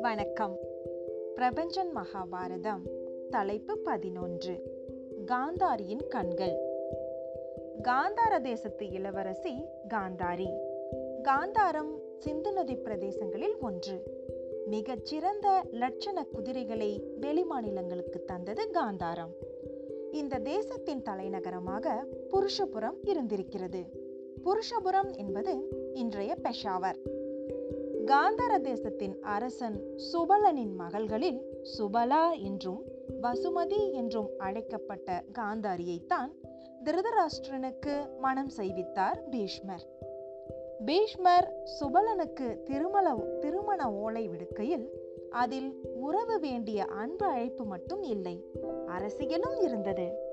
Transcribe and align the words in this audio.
வணக்கம். 0.00 0.58
பிரபஞ்சன் 1.34 1.90
மகாபாரதம் 1.94 2.90
தலைப்பு 3.30 3.78
பதினொன்று. 3.78 4.62
காந்தாரியின் 5.26 6.08
கண்கள். 6.08 6.58
காந்தார 7.82 8.40
தேசத்து 8.42 8.90
இளவரசி 8.90 9.64
காந்தாரி. 9.88 10.58
காந்தாரம் 11.22 11.98
சிந்து 12.18 12.52
நதி 12.52 12.74
பிரதேசங்களில் 12.74 13.58
ஒன்று. 13.60 14.02
மிகச்சிறந்த 14.66 15.64
லட்சண 15.72 16.28
குதிரைகளை 16.32 17.02
வெளிமாநிலங்களுக்கு 17.20 18.24
தந்தது 18.24 18.70
காந்தாரம். 18.72 19.32
இந்த 20.12 20.38
தேசத்தின் 20.38 21.02
தலைநகரமாக 21.02 22.06
புருஷபுரம் 22.30 22.96
இருந்திருக்கிறது. 23.02 24.01
புருஷபுரம் 24.44 25.16
என்பது 25.16 25.68
இன்றைய 25.92 26.36
பெஷாவர். 26.42 26.96
காந்தார 28.06 28.60
தேசத்தின் 28.60 29.20
அரசன் 29.20 29.82
சுபலனின் 29.96 30.74
மகள்களில் 30.74 31.42
சுபலா 31.78 32.42
என்றும் 32.42 32.84
வசுமதி 33.22 33.92
என்றும் 33.92 34.30
அழைக்கப்பட்ட 34.38 35.24
காந்தாரியைத்தான் 35.38 36.32
திருதராஷ்டிரனுக்கு 36.84 38.18
மனம் 38.18 38.50
செய்வித்தார் 38.56 39.28
பீஷ்மர். 39.30 39.82
பீஷ்மர் 40.84 41.52
சுபலனுக்கு 41.80 42.62
திருமல 42.62 43.14
திருமண 43.40 43.92
ஓலை 43.92 44.28
விடுக்கையில் 44.28 44.90
அதில் 45.30 45.80
உறவு 45.94 46.40
வேண்டிய 46.40 46.84
அன்பு 46.84 47.26
அழைப்பு 47.26 47.64
மட்டும் 47.64 48.02
இல்லை 48.02 48.44
அரசியலும் 48.86 49.62
இருந்தது. 49.62 50.30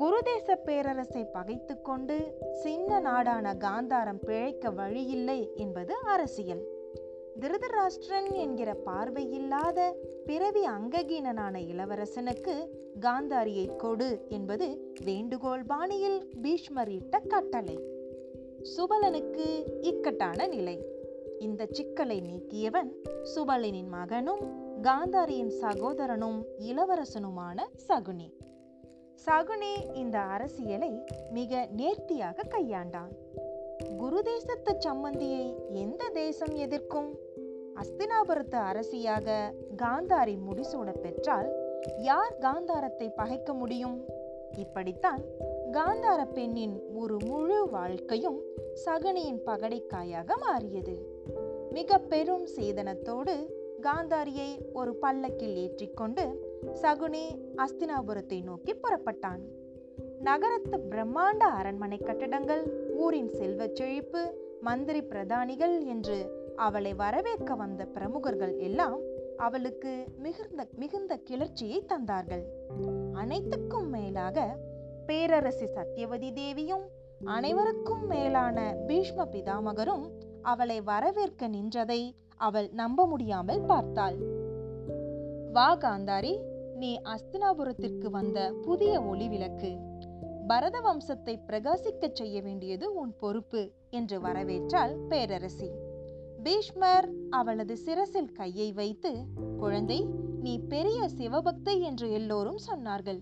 குருதேச 0.00 0.54
பேரரசை 0.54 1.24
பகைத்து 1.24 1.80
கொண்டு 1.80 2.38
சின்ன 2.52 3.00
நாடான 3.00 3.54
காந்தாரம் 3.54 4.22
பிழைக்க 4.24 4.70
வழியில்லை 4.70 5.50
என்பது 5.56 5.94
அரசியல். 6.04 6.62
திருதராஷ்டிரன் 7.40 8.32
என்கிற 8.32 8.76
பார்வையில்லாத 8.86 9.94
பிறவி 10.24 10.64
அங்ககீனனான 10.66 11.58
இளவரசனுக்கு 11.58 12.68
காந்தாரியை 13.00 13.76
கொடு 13.76 14.26
என்பது 14.28 14.94
வேண்டுகோள் 15.04 15.64
பாணியில் 15.64 16.30
பீஷ்மர் 16.42 16.88
இட்ட 16.88 17.18
கட்டளை. 17.18 17.78
சுபலனுக்கு 18.76 19.62
இக்கட்டான 19.80 20.46
நிலை. 20.46 20.84
இந்த 21.38 21.66
சிக்கலை 21.70 22.20
நீக்கியவன் 22.20 22.92
சுபலனின் 23.36 23.88
மகனும் 23.88 24.40
காந்தாரியின் 24.82 25.52
சகோதரனும் 25.60 26.44
இளவரசனுமான 26.58 27.60
சகுனி. 27.88 28.39
சகுனே 29.26 29.94
இந்த 29.94 30.18
அரசியலை 30.18 31.04
மிக 31.30 31.68
நேர்த்தியாக 31.76 32.42
கையாண்டான். 32.50 33.10
குரு 33.96 34.22
தேசத்து 34.22 34.76
சம்மந்தியை 34.88 35.54
எந்த 35.72 36.08
தேசம் 36.08 36.54
எதிர்க்கும்? 36.54 37.18
அஸ்தினாபுரத்து 37.74 38.54
அரசியாக 38.54 39.54
காந்தாரி 39.76 40.38
முடிசூட 40.50 40.98
பெற்றால் 40.98 41.52
யார் 41.98 42.34
காந்தாரத்தை 42.40 43.12
பகைக்க 43.16 43.54
முடியும்? 43.54 44.04
இப்படித்தான் 44.56 45.22
காந்தார 45.72 46.32
பெண்ணின் 46.32 46.82
ஒரு 46.94 47.16
முழு 47.26 47.68
வாழ்க்கையும் 47.70 48.40
சகுனியின் 48.74 49.40
பகடைக்காயாக 49.46 50.32
மாறியது. 50.40 50.98
மிக 51.70 51.98
பெரும் 51.98 52.46
சேதனத்தோடு 52.56 53.46
காந்தாரியை 53.82 54.58
ஒரு 54.72 54.94
பல்லக்கில் 54.94 55.56
ஏற்றிக்கொண்டு 55.56 56.48
சகுனி 56.66 57.24
அஸ்தினாபுரத்தை 57.56 58.42
நோக்கி 58.42 58.74
புறப்பட்டான். 58.74 59.40
நகரத்து 60.20 60.78
பிரம்மாண்ட 60.90 61.38
அரண்மனை 61.38 61.98
கட்டடங்கள் 61.98 62.92
ஊரின் 62.96 63.30
செல்வச் 63.30 63.76
செழிப்பு 63.76 64.34
மந்திரி 64.60 65.00
பிரதானிகள் 65.00 65.84
என்று 65.84 66.48
அவளை 66.56 66.94
வரவேற்க 66.94 67.54
வந்த 67.54 67.84
பிரமுகர்கள் 67.84 68.56
எல்லாம் 68.56 68.98
அவளுக்கு 69.36 70.04
மிகுந்த 70.18 70.66
மிகுந்த 70.76 71.16
கிளர்ச்சியை 71.16 71.84
தந்தார்கள். 71.86 72.44
அனைத்துக்கும் 73.12 73.88
மேலாக 73.88 74.56
பேரரசி 75.06 75.66
சத்தியவதி 75.76 76.32
தேவியும் 76.32 76.82
அனைவருக்கும் 77.24 78.06
மேலான 78.06 78.76
பீஷ்ம 78.86 79.26
பிதாமகரும் 79.32 80.04
அவளை 80.42 80.80
வரவேற்க 80.80 81.48
நின்றதை 81.48 82.14
அவள் 82.36 82.68
நம்ப 82.72 83.06
முடியாமல் 83.06 83.60
பார்த்தாள். 83.60 84.38
வா 85.52 85.76
காந்தாரி 85.76 86.32
நீ 86.74 87.00
அஸ்தினாபுரத்திற்கு 87.04 88.06
வந்த 88.06 88.52
புதிய 88.62 89.00
ஒளி 89.02 89.28
விளக்கு. 89.28 89.70
பரத 90.46 90.80
வம்சத்தை 90.80 91.34
பிரகாசிக்கச் 91.46 92.14
செய்ய 92.14 92.42
வேண்டியது 92.42 92.94
உன் 92.94 93.16
பொறுப்பு 93.16 93.72
என்று 93.90 94.20
வரவேற்றாள் 94.20 94.94
பேரரசி. 95.08 95.68
பீஷ்மர் 96.42 97.08
அவளது 97.30 97.76
சிரசில் 97.76 98.32
கையை 98.32 98.72
வைத்து 98.72 99.12
குழந்தை 99.58 100.06
நீ 100.40 100.58
பெரிய 100.58 101.08
சிவபக்தை 101.18 101.80
என்று 101.80 102.10
எல்லோரும் 102.10 102.60
சொன்னார்கள். 102.70 103.20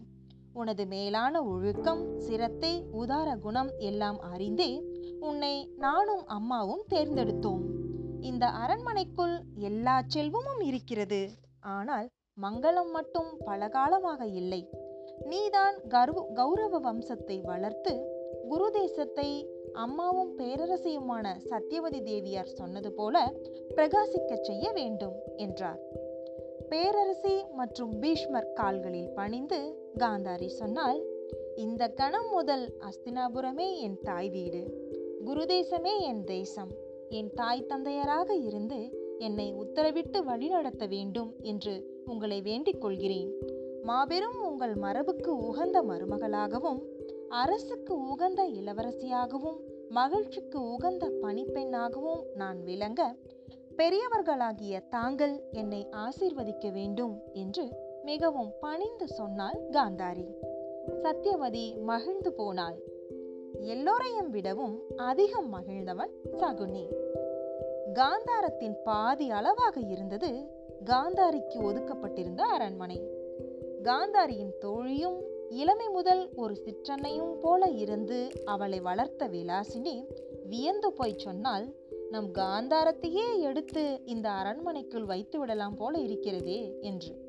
உனது 0.53 0.87
மேலான 0.87 1.43
ஒழுக்கம் 1.43 2.19
சிரத்தை 2.19 2.85
உதார 2.93 3.37
குணம் 3.37 3.73
எல்லாம் 3.79 4.21
அறிந்தே 4.21 4.71
உன்னை 5.21 5.55
நானும் 5.77 6.27
அம்மாவும் 6.27 6.85
தேர்ந்தெடுத்தோம். 6.91 7.65
இந்த 8.21 8.47
அரண்மனைக்குள் 8.47 9.43
எல்லா 9.55 10.03
செல்வமும் 10.07 10.61
இருக்கிறது. 10.61 11.31
ஆனால் 11.61 12.09
மங்களம் 12.43 12.91
மட்டும் 12.91 13.37
பல 13.45 13.69
காலமாக 13.69 14.27
இல்லை. 14.27 14.71
நீதான் 15.25 15.81
கர்வ 15.89 16.27
கௌரவ 16.35 16.81
வம்சத்தை 16.81 17.41
வளர்த்து 17.43 18.07
குரு 18.49 18.71
தேசத்தை 18.71 19.49
அம்மாவும் 19.73 20.39
பேரரசியுமான 20.39 21.37
சத்தியவதி 21.51 22.03
தேவியார் 22.03 22.47
சொன்னது 22.47 22.93
போல 22.93 23.33
பிரகாசிக்க 23.69 24.35
செய்ய 24.35 24.73
வேண்டும் 24.73 25.15
என்றார். 25.37 25.81
பேரரசி 26.69 27.51
மற்றும் 27.53 27.99
பீஷ்மர் 27.99 28.53
கால்களில் 28.53 29.13
பணிந்து 29.15 29.91
காந்தாரி 29.99 30.47
சொன்னால் 30.47 31.07
இந்த 31.57 31.89
கணம் 31.89 32.29
முதல் 32.29 32.79
அஸ்தினாபுரமே 32.81 33.77
என் 33.77 34.01
தாய் 34.01 34.31
வீடு 34.31 34.63
குருதேசமே 35.27 36.01
என் 36.01 36.25
தேசம் 36.25 36.71
என் 37.09 37.33
தாய் 37.35 37.67
தந்தையராக 37.67 38.35
இருந்து 38.35 38.97
என்னை 39.19 39.55
உத்தரவிட்டு 39.55 40.25
வழிநடத்த 40.25 40.87
வேண்டும் 40.87 41.35
என்று 41.41 41.97
உங்களை 42.09 42.41
வேண்டிக் 42.41 42.81
கொள்கிறேன். 42.81 43.33
மாபெரும் 43.83 44.47
உங்கள் 44.47 44.75
மரபுக்கு 44.75 45.37
உகந்த 45.37 45.83
மருமகளாகவும் 45.83 46.83
அரசுக்கு 47.29 47.99
உகந்த 48.09 48.49
இளவரசியாகவும் 48.49 49.57
மகிழ்ச்சிக்கு 49.89 50.71
உகந்த 50.71 51.13
பணிப்பெண்ணாகவும் 51.23 52.23
நான் 52.35 52.63
விளங்க 52.63 53.17
பெரியவர்களாகிய 53.77 54.89
தாங்கள் 54.89 55.43
என்னை 55.53 55.89
ஆசீர்வதிக்க 55.91 56.73
வேண்டும் 56.73 57.21
என்று 57.33 57.69
மிகவும் 58.03 58.53
பணிந்து 58.61 59.09
சொன்னாள் 59.09 59.59
காந்தாரி. 59.71 60.27
சத்தியவதி 61.03 61.83
மகிழ்ந்து 61.83 62.33
போனாள். 62.33 62.79
எல்லோரையும் 63.61 64.31
விடவும் 64.31 64.83
அதிகம் 64.97 65.55
மகிழ்ந்தவன் 65.55 66.11
சகுனி. 66.33 66.87
காந்தாரத்தின் 67.95 68.77
பாதி 68.85 69.31
அளவாக 69.31 69.81
இருந்தது 69.81 70.58
காந்தாரிக்கு 70.85 71.63
ஒதுக்கப்பட்டிருந்த 71.63 72.41
அரண்மனை. 72.41 73.03
காந்தாரியின் 73.83 74.53
தோழியும் 74.59 75.23
இளமை 75.49 75.89
முதல் 75.89 76.31
ஒரு 76.35 76.55
சிற்றன்னையும் 76.65 77.35
போல 77.41 77.69
இருந்து 77.69 78.31
அவளை 78.45 78.81
வளர்த்த 78.81 79.29
விலாசினி 79.29 80.05
வியந்து 80.49 80.93
போய் 80.93 81.19
சொன்னால் 81.19 81.75
நம் 82.11 82.33
காந்தாரத்தையே 82.33 83.41
எடுத்து 83.41 84.01
இந்த 84.05 84.31
அரண்மனைக்குள் 84.31 85.05
வைத்து 85.05 85.39
விடலாம் 85.39 85.77
போல 85.77 85.99
இருக்கிறதே 85.99 86.79
என்று. 86.81 87.27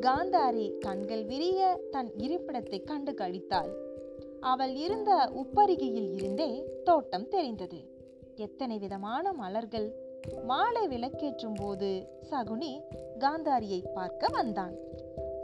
காந்தாரி 0.00 0.78
கண்கள் 0.78 1.24
விரிய 1.24 1.80
தன் 1.90 2.12
இருப்பிடத்தை 2.16 2.84
கண்டு 2.84 3.12
கழித்தாள். 3.12 3.70
அவள் 4.40 4.74
இருந்த 4.74 5.30
உப்பருகையில் 5.36 6.12
இருந்தே 6.14 6.64
தோட்டம் 6.84 7.28
தெரிந்தது. 7.28 7.92
எத்தனை 8.34 8.78
விதமான 8.78 9.32
மலர்கள் 9.32 10.03
மாலை 10.44 10.88
விளக்கேற்றும் 10.88 11.54
போது 11.56 12.06
சகுனி 12.30 12.80
காந்தாரியை 13.18 13.84
பார்க்க 13.94 14.26
வந்தான். 14.32 14.74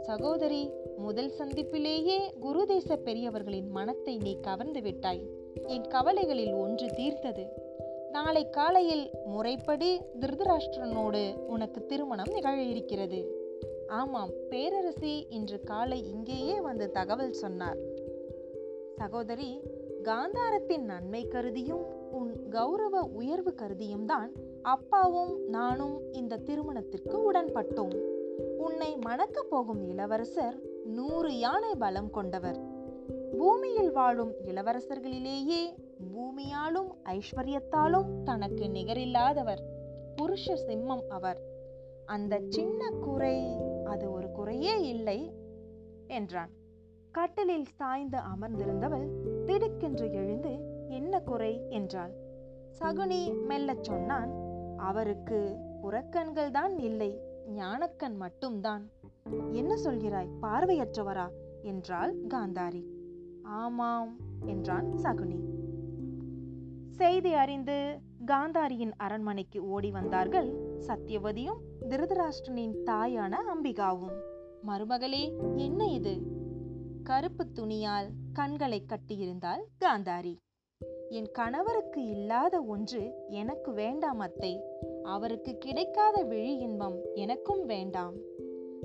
சகோதரி 0.01 0.69
முதல் 0.97 1.31
சந்திப்பிலேயே 1.39 2.19
குருதேச 2.41 2.95
பெரியவர்களின் 2.95 3.69
மனத்தை 3.69 4.17
நீ 4.17 4.39
கவர்ந்து 4.39 4.81
விட்டாய். 4.81 5.21
என் 5.67 5.87
கவலைகளில் 5.87 6.53
ஒன்று 6.53 6.87
தீர்த்தது. 6.87 7.45
நாளை 8.11 8.49
காலையில் 8.49 9.09
முறைப்படி 9.25 10.01
திருதராஷ்டிரனோடு 10.19 11.35
உனக்கு 11.35 11.85
திருமணம் 11.85 12.31
நிகழ 12.31 12.61
இருக்கிறது 12.61 13.39
ஆமாம் 13.87 14.29
பேரரசி 14.49 15.25
இன்று 15.29 15.63
காலை 15.63 16.07
இங்கேயே 16.07 16.61
வந்து 16.61 16.91
தகவல் 16.91 17.33
சொன்னார். 17.33 17.77
சகோதரி 18.95 19.61
காந்தாரத்தின் 20.03 20.83
நன்மை 20.83 21.27
கருதியும் 21.27 22.00
உன் 22.11 22.49
கௌரவ 22.49 23.01
உயர்வு 23.01 23.55
கருதியும் 23.55 24.05
தான் 24.05 24.31
அப்பாவும் 24.61 25.47
நானும் 25.47 26.13
இந்த 26.13 26.37
திருமணத்திற்கு 26.37 27.31
உடன்பட்டோம். 27.31 27.95
உன்னை 28.57 28.97
மணக்கப் 28.97 29.49
போகும் 29.49 29.83
இளவரசர் 29.83 30.61
நூறு 30.85 31.39
யானை 31.39 31.75
பலம் 31.75 32.09
கொண்டவர். 32.09 32.59
பூமியில் 33.37 33.91
வாழும் 33.91 34.33
இளவரசர்களிலேயே 34.45 35.77
பூமியாலும் 36.15 36.91
ஐஸ்வர்யத்தாலும் 37.03 38.23
தனக்கு 38.23 38.65
நிகரில்லாதவர். 38.65 39.61
புருஷ 40.15 40.53
சிம்மம் 40.67 41.07
அவர். 41.07 41.39
அந்த 42.05 42.41
சின்ன 42.47 42.89
குறை 42.89 43.57
அது 43.85 44.11
ஒரு 44.11 44.31
குறையே 44.31 44.81
இல்லை 44.81 45.31
என்றான். 46.07 46.49
கட்டிலில் 47.11 47.65
சாய்ந்து 47.75 48.17
அமர்ந்திருந்தவள் 48.17 49.07
திடுக்கென்று 49.45 50.11
எழுந்து 50.11 50.70
என்ன 50.91 51.19
குறை 51.19 51.53
என்றாள். 51.69 52.13
சகுனி 52.79 53.21
மெல்லச் 53.45 53.83
சொன்னான் 53.83 54.31
அவருக்கு 54.77 55.57
புறக்கண்கள் 55.83 56.51
தான் 56.51 56.79
இல்லை 56.79 57.21
ஞானக்கண் 57.47 58.15
மட்டும்தான். 58.15 58.89
என்ன 59.51 59.75
சொல்கிறாய் 59.75 60.29
பார்வையற்றவரா? 60.41 61.27
என்றாள் 61.61 62.13
காந்தாரி. 62.27 62.83
ஆமாம் 63.43 64.17
என்றான் 64.45 64.91
சகுனி. 65.03 65.39
செய்தி 66.89 67.33
அறிந்து 67.33 68.01
காந்தாரியின் 68.25 68.91
அரண்மனைக்கு 68.97 69.59
ஓடி 69.67 69.91
வந்தார்கள் 69.91 70.49
சத்தியவதியும் 70.87 71.61
திருதராஷ்டிரனின் 71.89 72.75
தாயான 72.85 73.33
அம்பிகாவும். 73.53 74.17
மருமகளே 74.67 75.23
என்ன 75.55 75.85
இது? 75.85 76.15
கருப்பு 77.03 77.51
துணியால் 77.51 78.09
கண்களை 78.33 78.85
கட்டியிருந்தாள் 78.85 79.61
காந்தாரி. 79.79 80.33
என் 81.09 81.31
கணவருக்கு 81.31 82.07
இல்லாத 82.07 82.61
ஒன்று 82.61 83.13
எனக்கு 83.27 83.73
வேண்டாம் 83.73 84.19
அத்தை. 84.19 84.63
அவருக்கு 85.03 85.57
கிடைக்காத 85.57 86.23
விழி 86.23 86.57
இன்பம் 86.57 87.01
எனக்கும் 87.13 87.65
வேண்டாம். 87.65 88.13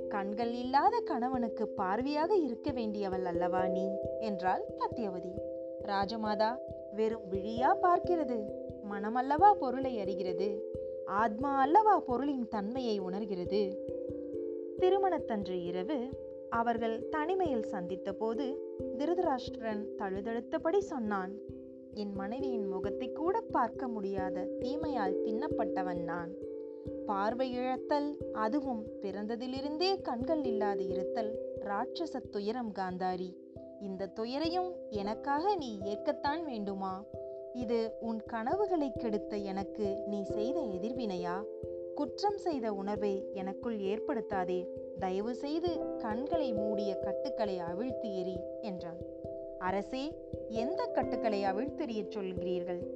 கண்கள் 0.08 0.52
இல்லாத 0.52 0.98
கணவனுக்கு 0.98 1.72
பார்வையாக 1.76 2.42
இருக்க 2.42 2.70
வேண்டியவள் 2.70 3.24
அல்லவா 3.24 3.66
நீ? 3.66 3.88
என்றாள் 4.20 4.64
சத்தியவதி 4.78 5.32
ராஜமாதா 5.82 6.56
வெறும் 6.92 7.22
விழியா 7.30 7.76
பார்க்கிறது? 7.82 8.44
மனமல்லவா 8.90 9.52
பொருளை 9.52 10.00
அறிகிறது? 10.00 10.74
ஆத்மா 11.06 11.60
அல்லவா 11.60 12.00
பொருளின் 12.00 12.48
தன்மையை 12.48 12.98
உணர்கிறது? 12.98 13.88
திருமணத்தன்று 14.80 15.64
இரவு 15.64 16.08
அவர்கள் 16.50 17.08
தனிமையில் 17.08 17.62
சந்தித்த 17.62 18.12
போது 18.12 18.44
திருதராஷ்டிரன் 18.98 19.84
தழுதழுத்தபடி 19.98 20.78
சொன்னான். 20.78 21.32
என் 21.96 22.12
மனைவியின் 22.12 22.68
முகத்தை 22.68 23.12
கூட 23.12 23.40
பார்க்க 23.40 23.88
முடியாத 23.88 24.40
தீமையால் 24.40 25.14
தின்னப்பட்டவன் 25.24 26.02
நான். 26.04 26.32
பார்வை 27.06 27.58
இழத்தல் 27.58 28.16
அதுவும் 28.32 28.86
பிறந்ததிலிருந்தே 29.02 30.00
கண்கள் 30.00 30.44
இல்லாது 30.44 30.86
இருத்தல் 30.86 31.30
ராட்சச 31.60 32.20
துயரம் 32.30 32.72
காந்தாரி. 32.72 33.30
இந்த 33.80 34.10
துயரையும் 34.20 34.70
எனக்காக 34.90 35.54
நீ 35.54 35.78
ஏற்கத்தான் 35.84 36.44
வேண்டுமா? 36.44 37.04
இது 37.52 37.92
உன் 38.00 38.22
கனவுகளை 38.22 38.92
கெடுத்த 38.92 39.36
எனக்கு 39.36 40.02
நீ 40.06 40.22
செய்த 40.22 40.60
எதிர்வினையா? 40.60 41.42
குற்றம் 41.94 42.38
செய்த 42.38 42.72
உணர்வை 42.72 43.28
எனக்குள் 43.32 43.78
ஏற்படுத்தாதே. 43.78 44.66
தயவு 44.98 45.34
செய்து 45.34 45.96
கண்களை 45.96 46.52
மூடிய 46.52 46.94
கட்டுக்களை 46.94 47.58
அவிழ்த்து 47.58 48.08
எறி 48.08 48.36
என்றான். 48.60 49.00
அரசே 49.58 50.14
எந்த 50.48 50.84
கட்டுக்களை 50.84 51.44
அவிழ்த்தெறிய 51.44 52.02
சொல்கிறீர்கள்? 52.02 52.86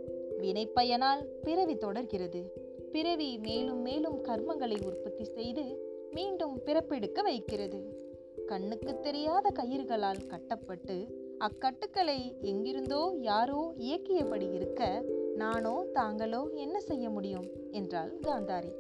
வினைப்பயனால் 0.41 1.25
பிறவி 1.43 1.77
தொடர்கிறது. 1.77 2.69
பிறவி 2.93 3.39
மேலும் 3.39 3.81
மேலும் 3.81 4.25
கர்மங்களை 4.25 4.85
உற்பத்தி 4.85 5.25
செய்து 5.25 5.89
மீண்டும் 6.11 6.61
பிறப்பெடுக்க 6.65 7.23
வைக்கிறது. 7.23 8.09
கண்ணுக்கு 8.47 9.01
தெரியாத 9.01 9.53
கயிறுகளால் 9.55 10.27
கட்டப்பட்டு 10.27 11.29
அக்கட்டுக்களை 11.39 12.35
எங்கிருந்தோ 12.41 13.17
யாரோ 13.21 13.75
இயக்கியபடி 13.79 14.53
இருக்க 14.53 15.05
நானோ 15.35 15.85
தாங்களோ 15.93 16.49
என்ன 16.55 16.81
செய்ய 16.81 17.11
முடியும்? 17.11 17.47
என்றாள் 17.71 18.19
காந்தாரி. 18.23 18.73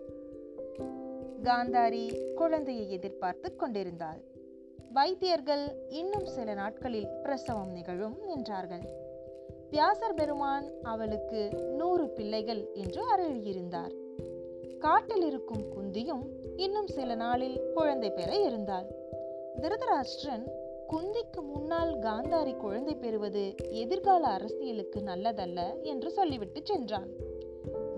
காந்தாரி 1.43 2.33
குழந்தையை 2.35 2.91
எதிர்பார்த்து 2.91 3.57
கொண்டிருந்தாள். 3.57 4.21
வைத்தியர்கள் 4.93 5.75
இன்னும் 5.89 6.27
சில 6.27 6.55
நாட்களில் 6.55 7.09
பிரசவம் 7.23 7.71
நிகழும் 7.71 8.29
என்றார்கள். 8.29 8.83
வியாசர் 9.71 10.15
பெருமான் 10.15 10.73
அவளுக்கு 10.83 11.51
நூறு 11.77 12.09
பிள்ளைகள் 12.09 12.71
என்று 12.75 13.17
அருளியிருந்தார். 13.17 13.93
காட்டில் 14.79 15.23
இருக்கும் 15.23 15.65
குந்தியும் 15.77 16.25
இன்னும் 16.57 16.87
சில 16.87 17.15
நாளில் 17.15 17.61
குழந்தை 17.75 18.11
பெற 18.11 18.37
இருந்தாள். 18.37 18.87
திருதராஷ்டிரன் 19.61 20.47
குந்திக்கு 20.89 21.43
முன்னால் 21.43 21.99
காந்தாரி 21.99 22.57
குழந்தை 22.57 22.95
பெறுவது 22.95 23.55
எதிர்கால 23.71 24.27
அரசியலுக்கு 24.27 25.01
நல்லதல்ல 25.01 25.83
என்று 25.83 26.11
சொல்லிவிட்டு 26.11 26.61
சென்றான். 26.65 27.09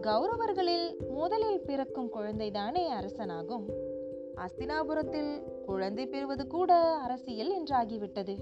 கௌரவர்களில் 0.01 1.09
முதலில் 1.09 1.65
பிறக்கும் 1.65 2.13
குழந்தைதானே 2.13 2.87
அரசனாகும். 3.01 3.67
அஸ்தினாபுரத்தில் 4.37 5.52
குழந்தை 5.67 6.07
பெறுவது 6.07 6.47
கூட 6.47 6.75
அரசியல் 6.75 7.63
என்றாகிவிட்டது. 7.63 8.37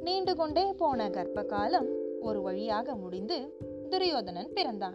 நீண்டு 0.00 0.36
கொண்டே 0.36 0.72
போன 0.72 1.10
கர்ப்ப 1.10 1.42
காலம் 1.42 1.86
ஒரு 2.20 2.42
வழியாக 2.42 2.94
முடிந்து 2.94 3.56
துரியோதனன் 3.88 4.52
பிறந்தான். 4.52 4.94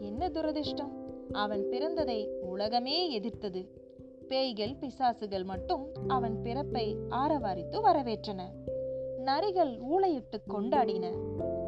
என்ன 0.00 0.28
துரதிர்ஷ்டம்? 0.28 0.92
அவன் 1.32 1.66
பிறந்ததை 1.70 2.28
உலகமே 2.40 3.10
எதிர்த்தது. 3.10 3.68
பேய்கள் 4.28 4.76
பிசாசுகள் 4.80 5.44
மட்டும் 5.44 5.86
அவன் 6.06 6.42
பிறப்பை 6.42 6.96
ஆரவாரித்து 7.08 7.80
வரவேற்றன. 7.80 8.42
நரிகள் 9.24 9.78
ஊளையிட்டு 9.80 10.42
கொண்டாடின. 10.48 11.16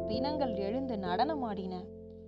பிணங்கள் 0.07 0.53
எழுந்து 0.55 0.95
நடனமாடின. 0.95 1.73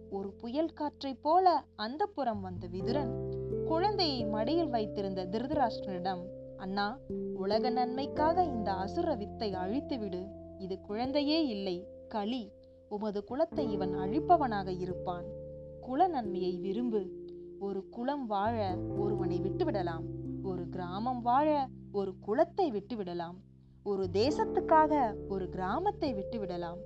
ஒரு 0.09 0.29
புயல் 0.29 0.73
காற்றைப் 0.73 1.23
போல 1.23 1.63
அந்த 1.75 2.05
புறம் 2.05 2.41
வந்த 2.41 2.67
விதுரன் 2.67 3.41
குழந்தையை 3.65 4.25
மடியில் 4.25 4.69
வைத்திருந்த 4.69 5.25
திருதராஷ்டிரனிடம் 5.25 6.21
அண்ணா 6.63 6.85
உலக 7.33 7.69
நன்மைக்காக 7.69 8.43
இந்த 8.43 8.69
அசுர 8.73 9.15
வித்தை 9.15 9.53
அழித்துவிடு. 9.53 10.21
இது 10.57 10.81
குழந்தையே 10.81 11.39
இல்லை 11.47 11.87
களி. 12.07 12.43
உமது 12.89 13.23
குலத்தை 13.29 13.71
இவன் 13.71 13.93
அழிப்பவனாக 13.95 14.79
இருப்பான். 14.79 15.25
குல 15.81 16.07
நன்மையை 16.07 16.57
விரும்பு. 16.57 17.01
ஒரு 17.59 17.89
குலம் 17.89 18.25
வாழ 18.25 18.77
ஒருவனை 18.97 19.41
விட்டுவிடலாம். 19.41 20.05
ஒரு 20.43 20.69
கிராமம் 20.69 21.21
வாழ 21.21 21.67
ஒரு 21.91 22.13
குலத்தை 22.27 22.67
விட்டுவிடலாம். 22.67 23.37
ஒரு 23.83 24.09
தேசத்துக்காக 24.13 24.93
ஒரு 25.27 25.49
கிராமத்தை 25.49 26.09
விட்டுவிடலாம். 26.13 26.79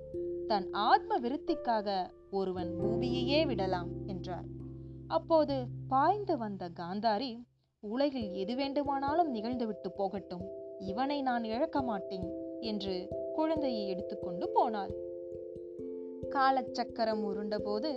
தன் 0.48 0.68
ஆத்ம 0.72 1.20
விருத்திக்காக 1.20 2.10
ஒருவன் 2.32 2.72
பூமியையே 2.80 3.46
விடலாம் 3.46 3.92
என்றார். 4.06 4.48
அப்போது 5.08 5.68
பாய்ந்து 5.88 6.38
வந்த 6.38 6.70
காந்தாரி 6.80 7.32
உலகில் 7.88 8.34
எது 8.34 8.56
வேண்டுமானாலும் 8.56 9.36
நிகழ்ந்துவிட்டு 9.36 9.90
போகட்டும். 9.96 10.46
இவனை 10.80 11.22
நான் 11.22 11.44
இழக்க 11.44 11.82
மாட்டேன் 11.82 12.28
என்று 12.62 13.08
குழந்தையை 13.36 13.88
எடுத்துக்கொண்டு 13.88 14.50
போனாள். 14.50 14.94
காலச்சக்கரம் 16.30 17.24
உருண்டபோது 17.24 17.90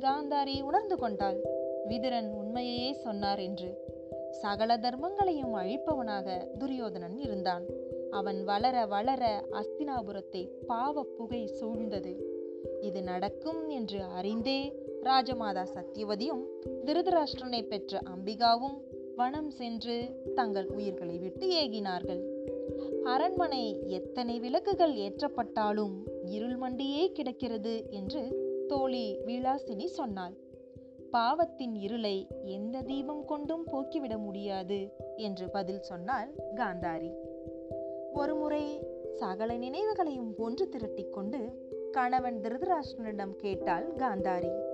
காந்தாரி 0.00 0.62
உணர்ந்து 0.62 0.96
கொண்டாள். 0.96 1.38
விதுரன் 1.88 2.30
உண்மையையே 2.32 2.92
சொன்னார் 2.92 3.38
என்று. 3.38 3.70
சகல 4.30 4.76
தர்மங்களையும் 4.76 5.54
அழிப்பவனாக 5.54 6.56
துரியோதனன் 6.58 7.18
இருந்தான். 7.18 7.64
அவன் 8.10 8.44
வளர 8.44 8.86
வளர 8.86 9.44
அஸ்தினாபுரத்தை 9.52 10.50
பாவ 10.66 11.02
புகை 11.02 11.46
சூழ்ந்தது. 11.60 12.12
இது 12.80 13.02
நடக்கும் 13.02 13.68
என்று 13.68 14.02
அறிந்தே 14.02 14.86
ராஜமாதா 15.02 15.64
சத்தியவதியும் 15.74 16.42
திருதராஷ்டிரனை 16.84 17.62
பெற்ற 17.66 18.00
அம்பிகாவும் 18.16 18.78
வனம் 19.18 19.50
சென்று 19.50 20.22
தங்கள் 20.34 20.66
உயிர்களை 20.66 21.18
விட்டு 21.18 21.46
ஏகினார்கள். 21.50 22.20
அரண்மனை 23.04 23.82
எத்தனை 23.86 24.40
விளக்குகள் 24.40 24.94
ஏற்றப்பட்டாலும் 24.94 25.94
இருள் 26.24 26.58
மண்டியே 26.58 27.12
கிடக்கிறது 27.12 27.86
என்று 27.90 28.22
தோழி 28.68 29.16
விலாசினி 29.26 29.84
சொன்னாள். 29.84 30.32
பாவத்தின் 31.10 31.74
இருளை 31.74 32.26
எந்த 32.44 32.82
தீபம் 32.82 33.24
கொண்டும் 33.24 33.64
போக்கிவிட 33.64 34.18
முடியாது 34.18 34.94
என்று 35.16 35.48
பதில் 35.48 35.82
சொன்னாள் 35.82 36.30
காந்தாரி. 36.54 37.12
ஒருமுறை 38.12 38.86
சகல 39.14 39.52
நினைவுகளையும் 39.54 40.32
ஒன்று 40.36 40.68
திரட்டிக் 40.68 41.12
கொண்டு 41.12 41.40
கணவன் 41.92 42.40
திருதராஷ்டிரனிடம் 42.40 43.36
கேட்டாள் 43.36 43.92
காந்தாரி. 43.96 44.67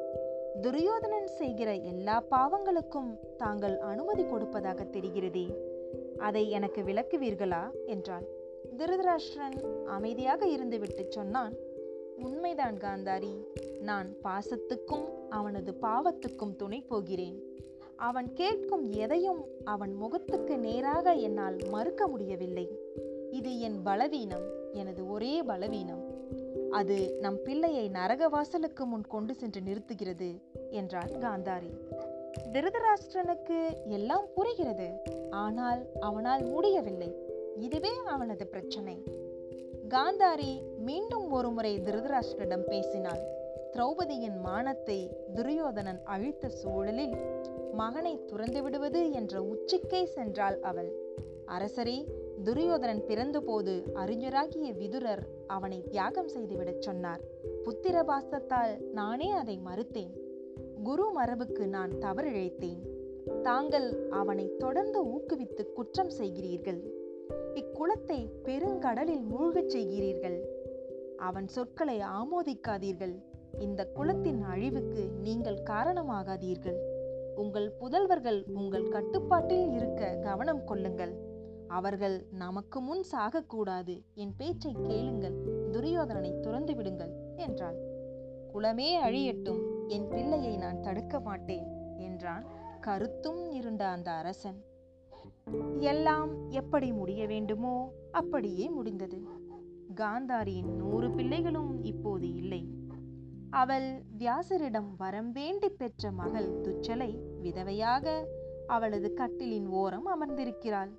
துரியோதனன் 0.62 1.26
செய்கிற 1.26 1.74
எல்லா 1.74 2.24
பாவங்களுக்கும் 2.30 3.18
தாங்கள் 3.36 3.78
அனுமதி 3.78 4.24
கொடுப்பதாக 4.24 4.84
தெரிகிறதே. 4.84 5.54
அதை 6.18 6.50
எனக்கு 6.50 6.82
விளக்குவீர்களா? 6.82 7.70
என்றாள். 7.86 8.26
திருதராஷ்டிரன் 8.76 9.84
அமைதியாக 9.84 10.46
இருந்துவிட்டு 10.46 11.08
சொன்னான். 11.08 11.54
உண்மைதான் 12.16 12.76
காந்தாரி. 12.76 13.44
நான் 13.80 14.16
பாசத்துக்கும் 14.22 15.04
அவனது 15.28 15.74
பாவத்துக்கும் 15.82 16.56
துணை 16.56 16.80
போகிறேன். 16.80 17.42
அவன் 17.96 18.32
கேட்கும் 18.32 18.90
எதையும் 18.90 19.44
அவன் 19.64 19.92
முகத்துக்கு 19.92 20.58
நேராக 20.58 21.12
என்னால் 21.12 21.56
மறுக்க 21.70 22.06
முடியவில்லை. 22.06 22.78
இது 23.30 23.60
என் 23.60 23.82
பலவீனம். 23.82 24.46
எனது 24.72 25.08
ஒரே 25.08 25.42
பலவீனம். 25.42 26.03
அது 26.74 26.96
நம் 27.20 27.38
பிள்ளையை 27.44 27.86
நரக 27.88 28.28
வாசலுக்கு 28.28 28.84
முன் 28.86 29.04
கொண்டு 29.06 29.34
சென்று 29.34 29.60
நிறுத்துகிறது 29.60 30.28
என்றார் 30.70 31.12
காந்தாரி. 31.18 31.70
திருதராஷ்டிரனுக்கு 32.52 33.58
எல்லாம் 33.88 34.26
புரிகிறது 34.34 34.88
ஆனால் 35.30 35.82
அவனால் 36.00 36.42
முடியவில்லை. 36.44 37.10
இதுவே 37.56 37.92
அவனது 38.06 38.46
பிரச்சனை. 38.46 38.96
காந்தாரி 39.88 40.52
மீண்டும் 40.78 41.26
ஒருமுறை 41.30 41.72
திருதராஷ்டிரிடம் 41.78 42.66
பேசினாள். 42.68 43.22
திரௌபதியின் 43.72 44.38
மானத்தை 44.40 44.98
துரியோதனன் 45.34 46.00
அழித்த 46.04 46.48
சூழலில் 46.48 47.16
மகனை 47.72 48.14
துறந்து 48.24 48.62
விடுவது 48.62 49.00
என்ற 49.12 49.42
உச்சிக்கே 49.42 50.02
சென்றாள் 50.16 50.58
அவள். 50.60 50.90
அரசரே 51.46 51.98
துரியோதனன் 52.42 53.02
பிறந்தபோது 53.08 53.82
அறிஞராகிய 53.94 54.76
விதுரர் 54.76 55.26
அவனை 55.46 55.84
தியாகம் 55.88 56.28
செய்துவிடச் 56.28 56.82
சொன்னார். 56.82 57.20
புத்திர 57.64 58.04
பாசத்தால் 58.04 58.80
நானே 58.92 59.30
அதை 59.30 59.58
மறுத்தேன். 59.64 60.18
குரு 60.82 61.12
மரபுக்கு 61.20 61.66
நான் 61.66 61.90
தவறிழைத்தேன். 61.90 62.80
தாங்கள் 63.42 64.08
அவனை 64.10 64.56
தொடர்ந்து 64.56 65.04
ஊக்குவித்து 65.04 65.72
குற்றம் 65.72 66.10
செய்கிறீர்கள். 66.18 66.82
இக்குளத்தை 67.54 68.28
பெருங்கடலில் 68.44 69.22
மூழ்கச் 69.22 69.76
செய்கிறீர்கள். 69.76 70.40
அவன் 71.16 71.48
சொற்களை 71.48 72.00
ஆமோதிக்காதீர்கள். 72.00 73.22
இந்த 73.58 73.86
குலத்தின் 73.86 74.42
அழிவுக்கு 74.42 75.08
நீங்கள் 75.22 75.62
காரணமாகாதீர்கள். 75.70 76.76
உங்கள் 77.36 77.72
புதல்வர்கள் 77.80 78.44
உங்கள் 78.54 78.88
கட்டுப்பாட்டில் 78.88 79.72
இருக்க 79.72 80.18
கவனம் 80.22 80.64
கொள்ளுங்கள். 80.64 81.23
அவர்கள் 81.78 82.16
நமக்கு 82.30 82.80
முன் 82.80 83.04
சாகக்கூடாது. 83.12 83.94
என் 84.14 84.34
பேச்சை 84.36 84.72
கேளுங்கள். 84.82 85.36
துரியோதனனை 85.72 86.32
துறந்து 86.40 86.74
விடுங்கள் 86.74 87.12
என்றாள். 87.36 87.78
குலமே 88.52 88.88
அழியட்டும். 88.98 89.62
என் 89.88 90.08
பிள்ளையை 90.08 90.56
நான் 90.56 90.80
தடுக்க 90.80 91.20
மாட்டேன் 91.20 91.66
என்றான் 91.98 92.44
கருத்தும் 92.80 93.42
இருந்த 93.50 93.82
அந்த 93.86 94.10
அரசன். 94.10 94.58
எல்லாம் 95.78 96.30
எப்படி 96.50 96.92
முடிய 96.92 97.26
வேண்டுமோ 97.26 97.76
அப்படியே 98.10 98.66
முடிந்தது. 98.68 99.18
காந்தாரியின் 99.94 100.72
நூறு 100.74 101.08
பிள்ளைகளும் 101.10 101.72
இப்போது 101.82 102.28
இல்லை. 102.34 102.62
அவள் 103.50 103.88
வியாசரிடம் 104.18 104.90
வரம் 104.96 105.32
வேண்டி 105.32 105.68
பெற்ற 105.68 106.10
மகள் 106.12 106.48
துச்சலை 106.60 107.10
விதவையாக 107.42 108.06
அவளது 108.66 109.08
கட்டிலின் 109.16 109.68
ஓரம் 109.80 110.06
அமர்ந்திருக்கிறாள். 110.06 110.92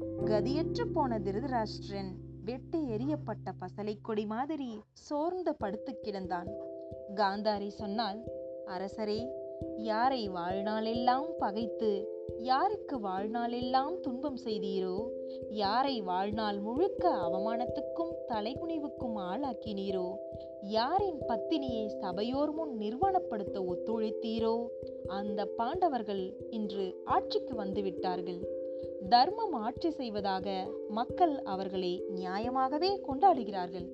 கதியற்று 0.00 0.84
போன 0.92 1.18
திருதராஷ்டிரன் 1.18 2.10
வெட்டி 2.44 2.78
எரியப்பட்ட 2.78 3.52
பசலை 3.60 3.98
கொடி 4.02 4.26
மாதிரி 4.26 4.80
சோர்ந்து 4.92 5.54
படுத்து 5.56 5.98
கிடந்தான். 6.02 6.48
காந்தாரி 7.14 7.68
சொன்னால் 7.68 8.20
அரசரே 8.66 9.28
யாரை 9.76 10.28
வாழ்நாளெல்லாம் 10.28 11.26
பகைத்து 11.38 12.08
யாருக்கு 12.38 12.98
வாழ்நாளெல்லாம் 12.98 14.00
துன்பம் 14.00 14.38
செய்தீரோ 14.44 15.04
யாரை 15.50 16.00
வாழ்நாள் 16.00 16.58
முழுக்க 16.58 17.08
அவமானத்துக்கும் 17.08 18.14
தலைகுனிவுக்கும் 18.28 19.16
ஆளாக்கினீரோ 19.16 20.12
யாரின் 20.62 21.22
பத்தினியை 21.28 21.86
சபையோர் 21.86 22.52
முன் 22.52 22.78
நிர்வாணப்படுத்த 22.78 23.64
ஒத்துழைத்தீரோ 23.66 24.66
அந்த 25.06 25.44
பாண்டவர்கள் 25.44 26.34
இன்று 26.50 27.00
ஆட்சிக்கு 27.04 27.64
வந்துவிட்டார்கள் 27.64 28.42
தர்மம் 29.08 29.52
ஆட்சி 29.52 29.90
செய்வதாக 29.90 30.66
மக்கள் 30.88 31.42
அவர்களை 31.42 32.04
நியாயமாகவே 32.14 33.00
கொண்டாடுகிறார்கள். 33.08 33.88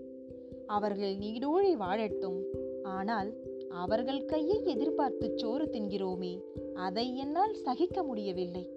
அவர்கள் 0.67 1.17
நீடூழி 1.17 1.75
வாழட்டும். 1.75 2.43
ஆனால் 2.83 3.35
அவர்கள் 3.69 4.25
கையை 4.25 4.65
எதிர்பார்த்து 4.65 5.33
சோறு 5.37 5.65
தின்கிறோமே 5.65 6.43
அதை 6.75 7.17
என்னால் 7.17 7.55
சகிக்க 7.55 8.03
முடியவில்லை. 8.03 8.77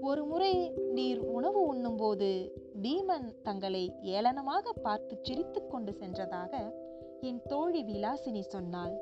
ஒரு 0.00 0.24
முறை 0.24 0.70
நீர் 0.70 1.18
உணவு 1.18 1.62
உண்ணும்போது 1.62 2.52
பீமன் 2.82 3.34
தங்களை 3.42 3.92
ஏளனமாக 4.02 4.72
பார்த்து 4.82 5.18
சிரித்து 5.22 5.66
கொண்டு 5.66 5.92
சென்றதாக 5.92 6.72
என் 7.20 7.42
தோழி 7.42 7.82
விலாசினி 7.82 8.40
சொன்னாள். 8.40 8.98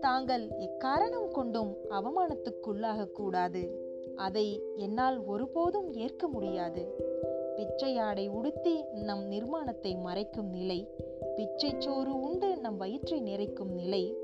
தாங்கள் 0.00 0.48
எக்காரணம் 0.48 1.30
கொண்டும் 1.30 1.76
அவமானத்துக்குள்ளாக 1.90 3.10
கூடாது. 3.10 3.83
அதை 4.16 4.62
என்னால் 4.76 5.24
ஒருபோதும் 5.24 5.92
ஏற்க 5.92 6.28
முடியாது. 6.28 7.12
பிச்சையாடை 7.56 8.28
உடுத்தி 8.28 8.82
நம் 8.82 9.30
நிர்மாணத்தை 9.30 9.96
மறைக்கும் 9.98 10.50
நிலை 10.50 10.88
பிச்சை 11.36 11.74
சோறு 11.78 12.20
உண்டு 12.20 12.56
நம் 12.56 12.76
வயிற்றை 12.76 13.20
நிறைக்கும் 13.20 13.72
நிலை 13.72 14.16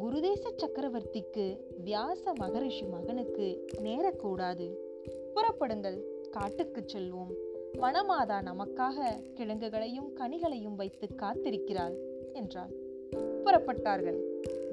குருதேச 0.00 0.50
சக்கரவர்த்திக்கு 0.56 1.58
வியாச 1.84 2.32
மகரிஷி 2.34 2.84
மகனுக்கு 2.84 3.66
நேரக்கூடாது. 3.82 4.70
புறப்படுங்கள் 5.34 6.02
காட்டுக்கு 6.30 6.84
செல்வோம். 6.92 7.32
வனமாதா 7.72 8.42
நமக்காக 8.42 9.22
கிழங்குகளையும் 9.34 10.16
கனிகளையும் 10.16 10.74
வைத்து 10.74 11.08
காத்திருக்கிறாள் 11.16 11.96
என்றாள். 12.32 12.72
புறப்பட்டார்கள். 13.44 14.20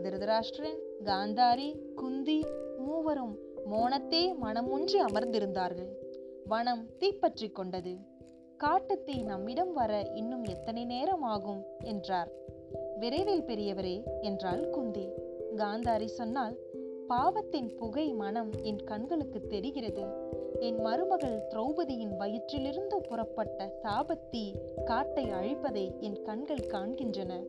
திருதராஷ்டிரன் 0.03 0.79
காந்தாரி 1.03 1.93
குந்தி 1.93 2.45
மூவரும் 2.77 3.39
மோனத்தே 3.65 4.33
மனமுன்றி 4.43 5.03
அமர்ந்திருந்தார்கள். 5.11 5.91
வனம் 6.45 6.87
தீப்பற்றி 6.97 7.49
கொண்டது. 7.49 7.95
காட்டுத்தீ 8.63 9.23
நம்மிடம் 9.23 9.73
வர 9.73 10.11
இன்னும் 10.15 10.43
எத்தனை 10.43 10.85
நேரம் 10.85 11.21
ஆகும்? 11.21 11.63
என்றார். 11.83 12.31
விரைவில் 12.99 13.43
பெரியவரே 13.43 14.03
என்றாள் 14.21 14.69
குந்தி. 14.69 15.09
காந்தாரி 15.55 16.05
சொன்னால் 16.05 16.57
பாவத்தின் 17.07 17.75
புகை 17.75 18.13
மனம் 18.13 18.51
என் 18.61 18.83
கண்களுக்கு 18.83 19.47
தெரிகிறது. 19.47 20.05
என் 20.59 20.79
மருமகள் 20.79 21.41
திரௌபதியின் 21.49 22.15
வயிற்றிலிருந்து 22.19 22.95
புறப்பட்ட 22.95 23.79
சாபத்தீ 23.83 24.53
காட்டை 24.83 25.25
அழிப்பதை 25.25 25.99
என் 25.99 26.21
கண்கள் 26.21 26.67
காண்கின்றன. 26.67 27.43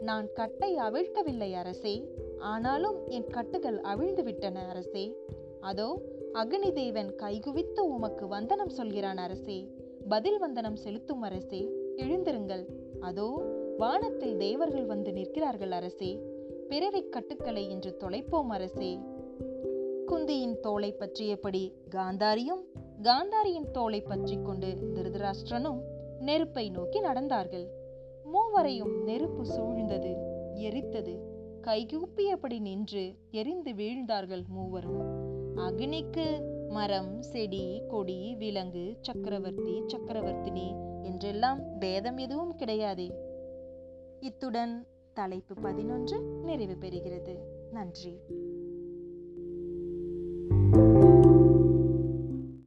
நான் 0.00 0.32
கட்டை 0.32 0.76
அவிழ்க்கவில்லை 0.76 1.54
அரசே. 1.54 2.04
ஆனாலும் 2.38 3.06
என் 3.06 3.26
கட்டுகள் 3.26 3.80
அவிழ்ந்து 3.80 4.22
விட்டன 4.22 4.68
அரசே. 4.68 5.14
அதோ 5.60 6.00
அக்னி 6.34 6.72
தேவன் 6.72 7.14
கைகுவித்து 7.18 7.80
உமக்கு 7.80 8.28
வந்தனம் 8.28 8.68
சொல்கிறான் 8.68 9.16
அரசே. 9.16 9.68
பதில் 10.08 10.38
வந்தனம் 10.38 10.76
செலுத்தும் 10.76 11.22
அரசே. 11.22 11.68
எழுந்திருங்கள். 11.96 12.66
அதோ 13.00 13.42
வானத்தில் 13.78 14.36
தேவர்கள் 14.36 14.84
வந்து 14.84 15.12
நிற்கிறார்கள் 15.12 15.70
அரசே. 15.70 16.20
பிறவி 16.68 17.08
கட்டுக்களை 17.08 17.68
இன்று 17.68 17.96
தொலைப்போம் 18.00 18.46
அரசே. 18.46 18.98
குந்தியின் 20.06 20.60
தோலை 20.60 20.92
பற்றியபடி 20.92 21.72
காந்தாரியும் 21.90 22.62
காந்தாரியின் 23.02 23.70
தோலை 23.70 24.00
பற்றி 24.00 24.38
கொண்டு 24.42 24.92
திருதராஷ்டிரனும் 24.94 25.80
நெருப்பை 26.20 26.70
நோக்கி 26.70 27.00
நடந்தார்கள். 27.00 27.66
மூவரையும் 28.24 29.02
நெருப்பு 29.02 29.44
சூழ்ந்தது 29.44 30.16
எரித்தது. 30.54 31.18
கைகூப்பியபடி 31.62 32.60
நின்று 32.60 33.14
எரிந்து 33.30 33.72
வீழ்ந்தார்கள் 33.72 34.46
மூவரும். 34.46 35.19
அக்னிக்கு 35.56 36.42
மரம் 36.68 37.22
செடி 37.22 37.82
கொடி 37.88 38.34
விலங்கு 38.38 38.96
சக்கரவர்த்தி 39.00 39.82
சக்கரவர்த்தினி 39.86 40.74
என்றெல்லாம் 41.02 41.78
பேதம் 41.78 42.16
எதுவும் 42.16 42.56
கிடையாதே. 42.56 43.10
இத்துடன் 44.20 44.86
தலைப்பு 45.12 45.54
பதினொன்று 45.54 46.20
நிறைவு 46.20 46.76
பெறுகிறது. 46.80 47.38
நன்றி. 47.70 48.20